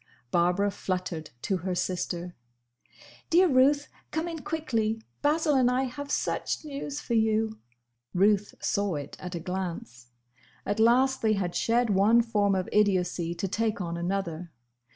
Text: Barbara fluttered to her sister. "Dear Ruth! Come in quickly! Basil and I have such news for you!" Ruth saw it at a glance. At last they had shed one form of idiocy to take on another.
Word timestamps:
Barbara 0.31 0.71
fluttered 0.71 1.29
to 1.43 1.57
her 1.57 1.75
sister. 1.75 2.33
"Dear 3.29 3.47
Ruth! 3.47 3.87
Come 4.09 4.27
in 4.27 4.39
quickly! 4.39 4.99
Basil 5.21 5.53
and 5.53 5.69
I 5.69 5.83
have 5.83 6.09
such 6.09 6.65
news 6.65 6.99
for 6.99 7.13
you!" 7.13 7.59
Ruth 8.15 8.55
saw 8.59 8.95
it 8.95 9.15
at 9.19 9.35
a 9.35 9.39
glance. 9.39 10.07
At 10.65 10.79
last 10.79 11.21
they 11.21 11.33
had 11.33 11.53
shed 11.53 11.91
one 11.91 12.23
form 12.23 12.55
of 12.55 12.67
idiocy 12.71 13.35
to 13.35 13.47
take 13.47 13.79
on 13.79 13.95
another. 13.95 14.51